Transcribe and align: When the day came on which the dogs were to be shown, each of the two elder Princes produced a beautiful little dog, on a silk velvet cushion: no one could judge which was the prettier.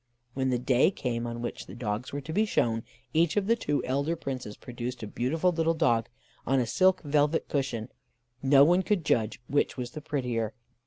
When 0.33 0.49
the 0.49 0.57
day 0.57 0.89
came 0.89 1.27
on 1.27 1.43
which 1.43 1.67
the 1.67 1.75
dogs 1.75 2.11
were 2.11 2.21
to 2.21 2.33
be 2.33 2.43
shown, 2.43 2.81
each 3.13 3.37
of 3.37 3.45
the 3.45 3.55
two 3.55 3.83
elder 3.83 4.15
Princes 4.15 4.57
produced 4.57 5.03
a 5.03 5.07
beautiful 5.07 5.51
little 5.51 5.75
dog, 5.75 6.09
on 6.43 6.59
a 6.59 6.65
silk 6.65 7.03
velvet 7.03 7.47
cushion: 7.47 7.87
no 8.41 8.63
one 8.63 8.81
could 8.81 9.05
judge 9.05 9.39
which 9.47 9.77
was 9.77 9.91
the 9.91 10.01
prettier. 10.01 10.55